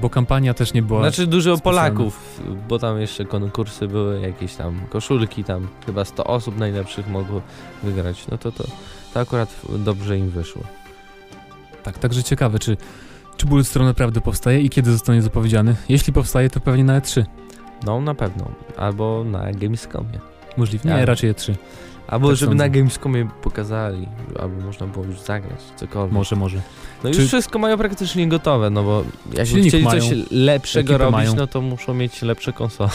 [0.03, 1.01] Bo kampania też nie była...
[1.01, 1.81] Znaczy dużo specjalna.
[1.83, 7.43] Polaków, bo tam jeszcze konkursy były, jakieś tam koszulki, tam chyba 100 osób najlepszych mogło
[7.83, 8.27] wygrać.
[8.31, 8.65] No to to,
[9.15, 10.63] to akurat dobrze im wyszło.
[11.87, 12.77] Tak, także ciekawe, czy,
[13.37, 15.75] czy Bulletstorm naprawdę powstaje i kiedy zostanie zapowiedziany.
[15.89, 17.25] Jeśli powstaje, to pewnie na E3.
[17.85, 18.45] No na pewno.
[18.77, 20.19] Albo na Gamescomie.
[20.57, 20.89] Możliwe.
[20.91, 21.55] Ja- Nie, raczej E3.
[22.09, 22.65] Albo Tak żeby sądzę.
[22.65, 24.09] na Gamescomie pokazali,
[24.41, 26.13] albo można było już zagrać, cokolwiek.
[26.13, 26.61] Może, może.
[27.05, 29.05] No już Czy- wszystko mają praktycznie gotowe, no bo
[29.45, 31.35] Silnik chcieli mają, coś lepszego robić, mają.
[31.35, 32.91] no to muszą mieć lepsze konsole.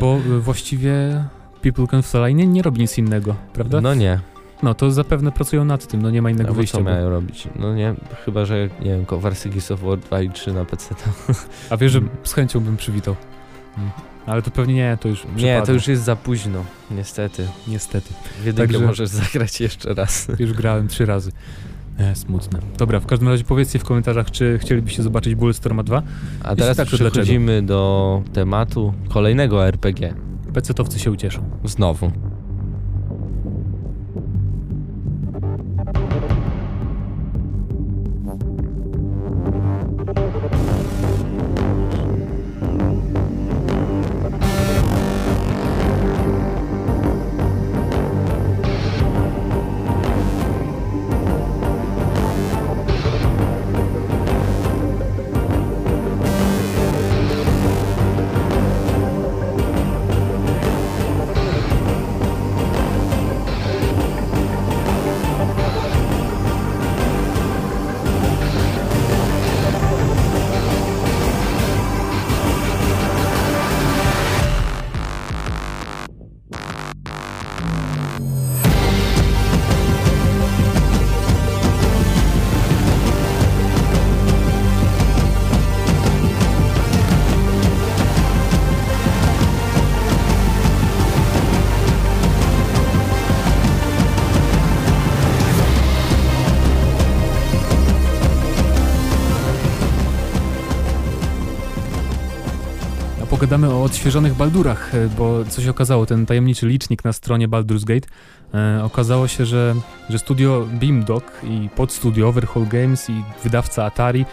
[0.00, 1.24] Bo y, właściwie
[1.62, 3.80] People Can Fly nie, nie robi nic innego, prawda?
[3.80, 4.20] No nie.
[4.62, 6.78] No to zapewne pracują nad tym, no nie ma innego No wyjścia.
[6.78, 6.90] co Bo...
[6.90, 7.48] mają robić?
[7.56, 10.94] No nie, chyba, że nie wiem, wersji Gears of War 2 i 3 na PC
[10.94, 11.32] to...
[11.70, 13.16] A wiesz, że z chęcią bym przywitał.
[13.78, 13.90] Mm.
[14.26, 17.48] Ale to pewnie nie, to już Nie, to już jest za późno, niestety.
[17.68, 18.14] Niestety.
[18.42, 20.28] W jedynkę Także- możesz zagrać jeszcze raz.
[20.38, 21.32] Już grałem trzy razy.
[21.98, 22.58] E, smutne.
[22.78, 26.02] Dobra, w każdym razie powiedzcie w komentarzach, czy chcielibyście zobaczyć Bulletstorma 2.
[26.42, 30.14] A teraz tak, przechodzimy do tematu kolejnego RPG.
[30.52, 31.42] PC-towcy się ucieszą.
[31.64, 32.10] Znowu.
[103.46, 107.84] Pogadamy o odświeżonych Baldurach, e, bo co się okazało, ten tajemniczy licznik na stronie Baldur's
[107.84, 108.08] Gate,
[108.54, 109.74] e, okazało się, że,
[110.10, 114.24] że studio Beamdog i podstudio Overhaul Games i wydawca Atari,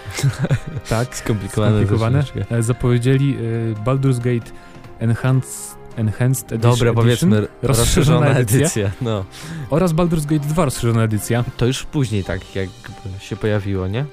[0.89, 1.71] tak, Skomplikowane.
[1.75, 4.51] skomplikowane, e, zapowiedzieli e, Baldur's Gate
[4.99, 8.59] Enhanced, Enhanced Edition, Dobra, powiedzmy, rozszerzona rozszerzona edycja.
[8.59, 8.91] edycja.
[9.01, 9.25] No.
[9.69, 11.43] oraz Baldur's Gate 2 rozszerzona edycja.
[11.57, 14.05] To już później tak jakby się pojawiło, nie?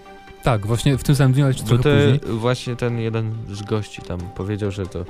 [0.42, 2.38] Tak, właśnie w tym samym dniu, ale Bo trochę to później.
[2.38, 5.04] właśnie ten jeden z gości tam powiedział, że to,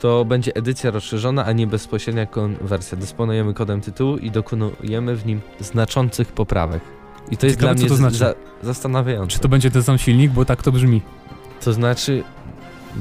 [0.00, 2.98] to będzie edycja rozszerzona, a nie bezpośrednia konwersja.
[2.98, 6.80] Dysponujemy kodem tytułu i dokonujemy w nim znaczących poprawek.
[7.30, 8.16] I to jest Ciekawe, dla mnie to znaczy.
[8.16, 9.32] za, zastanawiające.
[9.32, 11.02] Czy to będzie ten sam silnik, bo tak to brzmi.
[11.64, 12.22] To znaczy,
[12.96, 12.98] e,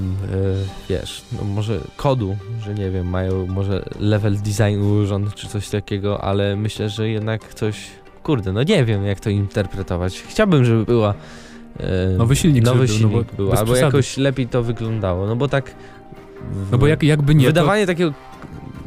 [0.90, 6.24] wiesz, no może kodu, że nie wiem, mają może level design ułożony czy coś takiego,
[6.24, 7.88] ale myślę, że jednak coś,
[8.24, 10.22] kurde, no nie wiem jak to interpretować.
[10.28, 11.14] Chciałbym, żeby była
[12.18, 13.86] Nowy silnik, nowy był, no bo silnik był, bez albo przesady.
[13.98, 15.76] jakoś lepiej to wyglądało, no bo tak
[16.52, 18.14] w- No bo jak, jakby nie, to, wydawanie takiego,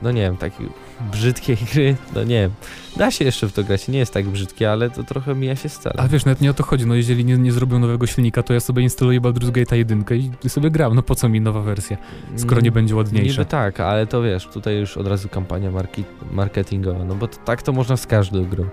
[0.03, 0.69] no nie wiem, takiej
[1.13, 2.51] brzydkiej gry, no nie wiem,
[2.97, 5.69] da się jeszcze w to grać, nie jest tak brzydkie, ale to trochę mija się
[5.69, 5.97] z celem.
[6.01, 8.55] A wiesz, nawet nie o to chodzi, no jeżeli nie, nie zrobią nowego silnika, to
[8.55, 10.05] ja sobie instaluję Baldur's Gate 1
[10.45, 11.97] i sobie gram, no po co mi nowa wersja,
[12.37, 13.33] skoro nie będzie ładniejsza.
[13.33, 17.37] Niby tak, ale to wiesz, tutaj już od razu kampania marki, marketingowa, no bo to,
[17.45, 18.65] tak to można z każdą grą.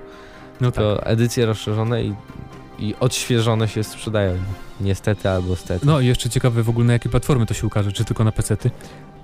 [0.62, 0.76] No tak.
[0.84, 2.13] To edycje rozszerzone i,
[2.79, 4.36] i odświeżone się sprzedają.
[4.81, 5.86] Niestety albo stety.
[5.86, 8.31] No i jeszcze ciekawe w ogóle na jakie platformy to się ukaże, czy tylko na
[8.31, 8.71] PC-ty,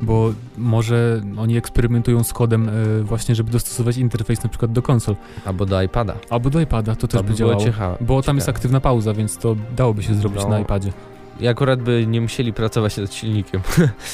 [0.01, 5.15] bo może oni eksperymentują z kodem e, właśnie, żeby dostosować interfejs na przykład do konsol,
[5.45, 6.15] Albo do iPada.
[6.29, 7.65] albo do iPada, to też To by by było działało.
[7.65, 7.97] ciekawe.
[8.01, 10.49] Bo tam jest aktywna pauza, więc to dałoby się zrobić No.
[10.49, 10.93] na iPadzie.
[11.39, 13.61] I akurat by nie musieli pracować nad silnikiem,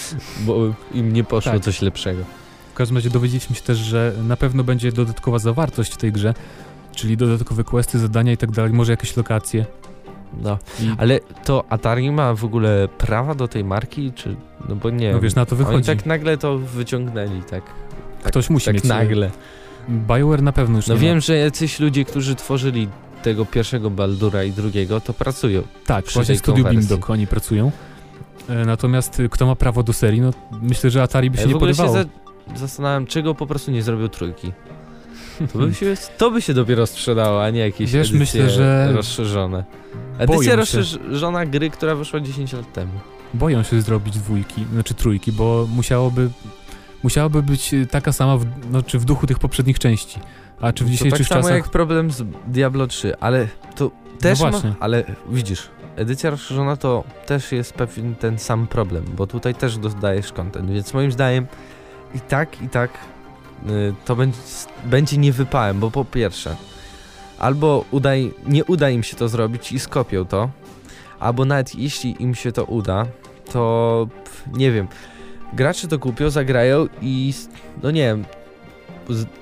[0.46, 0.56] bo
[0.94, 1.62] im nie poszło Tak.
[1.62, 2.24] coś lepszego.
[2.74, 6.34] W każdym razie dowiedzieliśmy się też, że na pewno będzie dodatkowa zawartość w tej grze,
[6.96, 9.66] czyli dodatkowe questy, zadania i tak dalej, może jakieś lokacje.
[10.42, 10.58] No.
[10.82, 14.36] I, Ale to Atari ma w ogóle prawa do tej marki, czy...
[14.70, 15.88] No bo nie no wiesz, na to Oni wychodzi.
[15.88, 17.64] tak nagle to wyciągnęli, tak.
[18.24, 18.84] tak Ktoś musi tak mieć.
[18.84, 19.32] nagle.
[19.90, 21.20] BioWare na pewno już No wiem, ma.
[21.22, 22.88] że jacyś ludzie, którzy tworzyli
[23.24, 25.62] tego pierwszego Baldura i drugiego, to pracują.
[25.86, 26.66] Tak, właśnie w studiu.
[26.70, 27.72] Bindok oni pracują.
[28.50, 30.32] E, Natomiast y, kto ma prawo do serii, no
[30.62, 32.06] myślę, że Atari by się Ja w nie ogóle się za
[32.56, 34.52] zastanawiam, czego po prostu nie zrobił trójki.
[35.54, 39.64] To by się, to by się dopiero sprzedało, a nie jakieś Wiesz, myślę, że rozszerzone.
[40.18, 42.92] Edycja rozszerzona gry, która wyszła 10 lat temu.
[43.34, 46.30] Boją się zrobić dwójki, znaczy trójki, bo musiałoby,
[47.04, 50.20] musiałaby być taka sama, w, znaczy w duchu tych poprzednich części.
[50.62, 54.40] A czy w to dzisiejszych tak samo jak problem z Diablo 3, ale to też
[54.42, 54.74] ma, właśnie.
[54.80, 60.32] ale widzisz, edycja rozszerzona to też jest pewien ten sam problem, bo tutaj też dodajesz
[60.32, 61.48] content, więc moim zdaniem
[62.16, 62.92] i tak, i tak
[64.06, 64.38] to będzie,
[64.86, 66.56] będzie niewypałem, bo po pierwsze
[67.40, 70.50] albo udaj, nie uda im się to zrobić i skopią to,
[71.20, 73.06] albo nawet jeśli im się to uda,
[73.52, 74.08] to
[74.54, 74.88] nie wiem,
[75.54, 77.34] gracze to kupią, zagrają i
[77.84, 78.26] no nie wiem,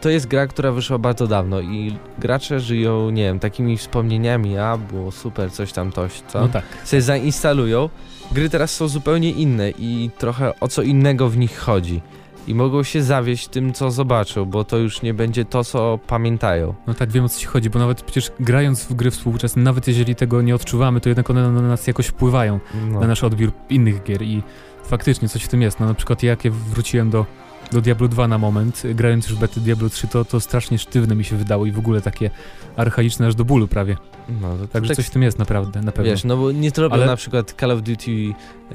[0.02, 4.78] to jest gra, która wyszła bardzo dawno i gracze żyją, nie wiem, takimi wspomnieniami, a
[4.78, 6.64] było super, coś tam, coś, co No tak.
[6.84, 7.90] sobie zainstalują.
[8.32, 12.02] Gry teraz są zupełnie inne i trochę o co innego w nich chodzi.
[12.48, 16.74] I mogą się zawieść tym, co zobaczą, bo to już nie będzie to, co pamiętają.
[16.88, 19.88] No tak, wiem o co ci chodzi, bo nawet przecież grając w gry współczesne, nawet
[19.88, 23.00] jeżeli tego nie odczuwamy, to jednak one na nas jakoś wpływają, No.
[23.00, 24.44] na nasz odbiór innych gier i
[24.84, 25.80] faktycznie coś w tym jest.
[25.80, 27.26] No na przykład jak ja wróciłem do,
[27.74, 31.24] do Diablo 2 na moment, grając już bety Diablo 3, to, to strasznie sztywne mi
[31.24, 32.30] się wydało i w ogóle takie
[32.76, 33.98] archaiczne aż do bólu prawie.
[34.42, 36.12] No, to Także tak, coś w tym jest naprawdę, na pewno.
[36.12, 38.12] Wiesz, no bo nie zrobią Ale- na przykład Call of Duty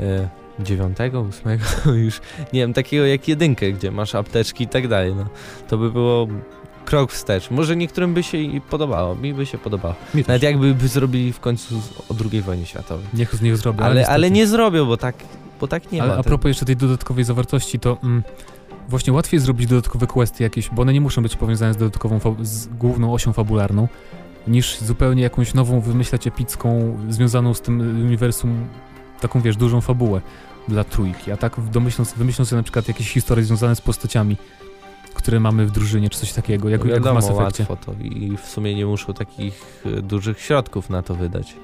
[0.01, 0.29] e,
[0.61, 1.59] 9, 8
[2.05, 2.21] już,
[2.53, 5.27] nie wiem, takiego jak jedynkę, gdzie masz apteczki i tak dalej, no.
[5.69, 6.29] To by było
[6.85, 7.51] krok wstecz.
[7.51, 9.95] Może niektórym by się i podobało, mi by się podobało.
[10.15, 10.25] Mi.
[10.29, 13.07] Nawet jakby by zrobili w końcu z- o II wojnie światowej.
[13.15, 14.15] Niech, niech zrobię, ale, Ale, niestety.
[14.15, 15.15] ale nie zrobią, bo tak,
[15.61, 16.19] bo tak nie ale ma.
[16.19, 18.23] a propos jeszcze tej dodatkowej zawartości, to mm,
[18.89, 22.67] właśnie łatwiej zrobić dodatkowe questy jakieś, bo one nie muszą być powiązane z dodatkową, z
[22.67, 23.89] główną osią fabularną,
[24.47, 28.67] niż zupełnie jakąś nową wymyślać epicką, związaną z tym uniwersum,
[29.21, 30.21] taką wiesz, dużą fabułę
[30.69, 31.33] dla trójki.
[31.33, 34.37] A tak domyślą, wymyślą sobie na przykład jakieś historie związane z postaciami,
[35.15, 37.67] które mamy w drużynie, czy coś takiego, jak, No jak w wiadomo, Mass Effectie.
[37.71, 41.57] łatwo to i w sumie nie muszą takich e, dużych środków na to wydać.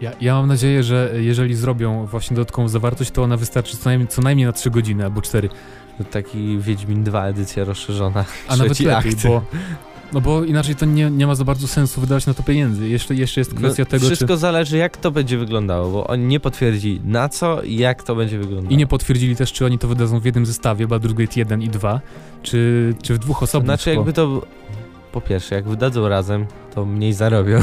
[0.00, 4.08] Ja, ja mam nadzieję, że jeżeli zrobią właśnie dodatkową zawartość, to ona wystarczy co najmniej,
[4.08, 5.48] co najmniej na 3 godziny albo 4.
[6.10, 8.24] Taki Wiedźmin 2 edycja rozszerzona.
[8.48, 9.26] A nawet lepiej, akt.
[9.26, 9.42] bo,
[10.12, 12.88] no bo inaczej to nie, nie ma za bardzo sensu wydawać na to pieniędzy.
[12.88, 14.36] Jeszcze, jeszcze jest kwestia No, tego, wszystko czy...
[14.36, 18.38] zależy jak to będzie wyglądało, bo oni nie potwierdzi na co i jak to będzie
[18.38, 18.74] wyglądało.
[18.74, 21.68] I nie potwierdzili też, czy oni to wydadzą w jednym zestawie, Baldur's Gate 1 i
[21.68, 22.00] 2,
[22.42, 23.76] czy, czy w dwóch osobnych.
[23.76, 24.42] Znaczy jakby to...
[25.16, 27.58] Po pierwsze, jak wydadzą razem, to mniej zarobią.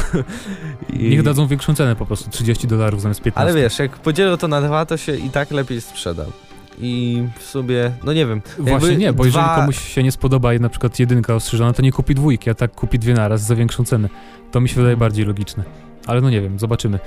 [0.93, 1.09] I...
[1.09, 3.41] Niech dadzą większą cenę po prostu, 30 dolarów zamiast 15.
[3.41, 6.25] Ale wiesz, jak podzielą to na dwa, to się i tak lepiej sprzeda.
[6.79, 8.41] i w sobie, no nie wiem.
[8.59, 11.91] Właśnie nie, bo jeżeli dwa- komuś się nie spodoba na przykład jedynka ostrzyżona, to nie
[11.91, 14.09] kupi dwójki, a tak kupi dwie naraz za większą cenę.
[14.51, 15.63] To mi się wydaje bardziej logiczne.
[16.07, 16.99] Ale no nie wiem, zobaczymy.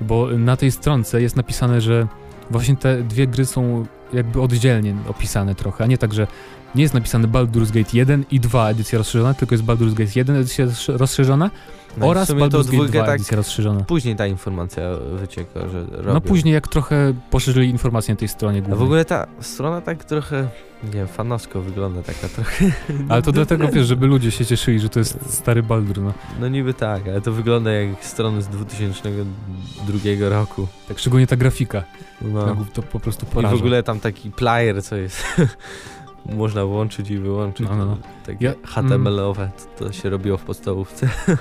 [0.00, 2.06] Bo na tej stronce jest napisane, że
[2.50, 6.26] właśnie te dwie gry są jakby oddzielnie opisane trochę, a nie tak, że
[6.74, 10.36] nie jest napisane Baldur's Gate 1 i 2 edycja rozszerzona, tylko jest Baldur's Gate 1
[10.36, 11.50] edycja rozsz- rozszerzona
[11.96, 13.80] No i oraz Baldur's Gate dwójkę 2 tak edycja rozszerzona.
[13.84, 14.82] później ta informacja
[15.20, 16.12] wycieka, że robią.
[16.14, 18.78] No później jak trochę poszerzyli informacje na tej stronie głównej.
[18.78, 20.48] w ogóle ta strona tak trochę,
[20.84, 22.64] nie wiem, fanowsko wygląda taka trochę.
[23.08, 26.12] Ale to dlatego wiesz, żeby ludzie się cieszyli, że to jest stary Baldur, no.
[26.40, 30.68] No niby tak, ale to wygląda jak strony z 2002 roku.
[30.88, 31.82] Tak szczególnie ta grafika.
[32.22, 32.56] No.
[32.74, 33.56] To po prostu I poraża.
[33.56, 35.22] w ogóle tam taki player, co jest.
[36.26, 37.66] Można włączyć i wyłączyć.
[37.70, 37.98] No, no, no.
[38.26, 41.08] Takie Ja- HTML-owe, to, to się robiło w podstawówce.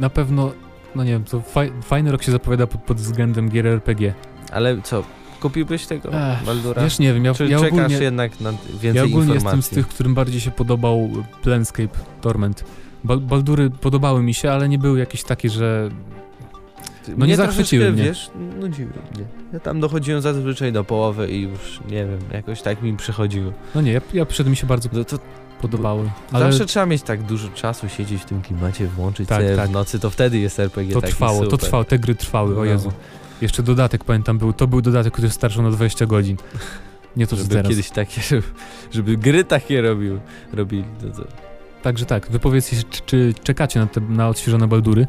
[0.00, 0.52] Na pewno,
[0.94, 4.14] no nie wiem, to faj, fajny rok się zapowiada pod, pod względem gier RPG.
[4.52, 5.02] Ale co,
[5.40, 6.82] kupiłbyś tego Ech, Baldura?
[6.82, 9.58] Wiesz, nie wiem, ja, Czy ja czekasz ogólnie, jednak na więcej ja ogólnie informacji?
[9.58, 11.10] jestem z tych, którym bardziej się podobał
[11.42, 12.64] Planescape Torment.
[13.04, 15.90] Bal, Baldury podobały mi się, ale nie były jakieś takie, że...
[17.16, 18.04] no nie zachwyciły mnie.
[18.04, 19.24] wiesz, nudziły mnie.
[19.52, 23.52] Ja tam dochodziłem zazwyczaj do połowy i już, nie wiem, jakoś tak mi przychodziło.
[23.74, 25.18] No nie, ja, ja przed mi się bardzo No to
[25.60, 26.10] podobały.
[26.32, 29.68] Ale Zawsze trzeba mieć tak dużo czasu, siedzieć w tym klimacie, włączyć Tak, sobie tak.
[29.70, 31.50] w nocy, to wtedy jest RPG to trwało, super.
[31.50, 32.64] to trwało, te gry trwały, o No.
[32.64, 32.92] Jezu.
[33.40, 36.36] Jeszcze dodatek, pamiętam, był, to był dodatek, który starczył na 20 godzin.
[37.16, 37.70] Nie to, że Żeby teraz.
[37.70, 38.42] kiedyś takie, żeby,
[38.92, 40.20] żeby gry takie robił,
[40.52, 40.84] robili.
[41.00, 41.28] To, to.
[41.82, 45.06] Także tak, wypowiedzcie, czy, czy czekacie na, te, na odświeżone Baldury,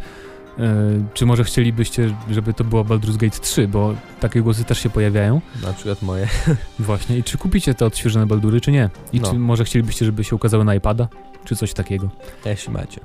[1.14, 5.42] czy może chcielibyście, żeby to było Baldur's Gate 3, bo takie głosy też się pojawiają
[5.64, 6.28] Na przykład moje.
[6.80, 7.18] właśnie.
[7.18, 8.90] I czy kupicie te odświeżone Baldury, czy nie?
[9.14, 9.32] I No.
[9.32, 11.08] czy może chcielibyście, żeby się ukazały na iPada,
[11.46, 12.10] czy coś takiego?
[12.46, 13.02] Jeśli macie.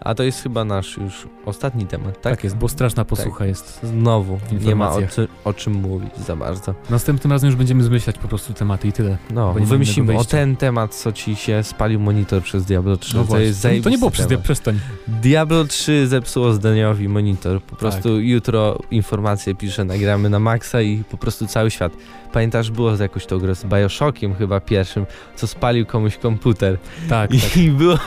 [0.00, 2.32] A to jest chyba nasz już ostatni temat, tak?
[2.32, 3.80] Tak, jest, bo straszna posłucha jest.
[3.82, 6.74] Znowu, nie ma o, czy, o czym mówić za bardzo.
[6.90, 9.16] Następnym razem już będziemy zmyślać po prostu tematy i tyle.
[9.30, 13.16] No, wymyślimy o ten temat, co ci się spalił monitor przez Diablo 3.
[13.16, 14.44] No to jest to, to nie było przez temat.
[14.44, 14.80] przestań.
[15.08, 17.62] Diablo 3 zepsuło Zdaniowi monitor.
[17.62, 21.92] Po prostu jutro informacje pisze, nagramy na maksa i po prostu cały świat.
[22.32, 26.78] Pamiętasz, było jakoś to grę z Bioshockiem chyba pierwszym, co spalił komuś komputer.
[27.08, 27.98] Tak, I, tak, i było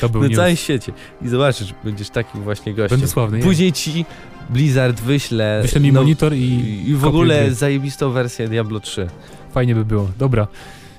[0.00, 0.92] to był na całym świecie.
[1.22, 2.98] I zobaczysz, będziesz takim właśnie gościem.
[2.98, 3.44] Będę sławny, nie?
[3.44, 4.04] Później ci
[4.50, 7.54] Blizzard wyśle, Wyślę mi no- monitor i, i, w ogóle gry.
[7.54, 9.08] zajebistą wersję Diablo 3.
[9.52, 10.08] Fajnie by było.
[10.18, 10.46] Dobra,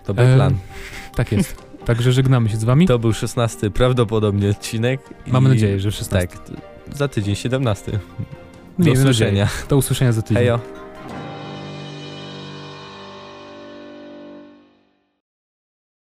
[0.05, 0.55] To był Em, plan.
[1.15, 1.55] tak jest.
[1.85, 2.87] Także żegnamy się z wami.
[2.87, 5.01] To był 16 prawdopodobnie odcinek.
[5.27, 6.27] Mamy nadzieję, że 16.
[6.27, 6.39] Tak,
[6.97, 7.91] za tydzień 17.
[7.91, 8.05] Do Miejmy
[8.77, 8.93] nadzieję.
[8.93, 9.47] usłyszenia.
[9.69, 10.37] Do usłyszenia za tydzień.
[10.37, 10.59] Hejo.